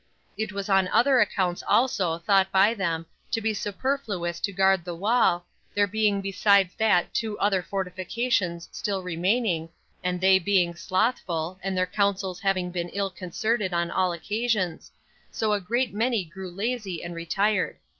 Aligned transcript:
It 0.35 0.51
was 0.51 0.67
on 0.67 0.87
other 0.87 1.19
accounts 1.19 1.61
also 1.67 2.17
thought 2.17 2.51
by 2.51 2.73
them 2.73 3.05
to 3.29 3.39
be 3.39 3.53
superfluous 3.53 4.39
to 4.39 4.51
guard 4.51 4.83
the 4.83 4.95
wall, 4.95 5.45
there 5.75 5.85
being 5.85 6.21
besides 6.21 6.73
that 6.79 7.13
two 7.13 7.37
other 7.37 7.61
fortifications 7.61 8.67
still 8.71 9.03
remaining, 9.03 9.69
and 10.03 10.19
they 10.19 10.39
being 10.39 10.73
slothful, 10.73 11.59
and 11.61 11.77
their 11.77 11.85
counsels 11.85 12.39
having 12.39 12.71
been 12.71 12.89
ill 12.93 13.11
concerted 13.11 13.75
on 13.75 13.91
all 13.91 14.11
occasions; 14.11 14.91
so 15.29 15.53
a 15.53 15.61
great 15.61 15.93
many 15.93 16.25
grew 16.25 16.49
lazy 16.49 17.03
and 17.03 17.13
retired. 17.13 17.77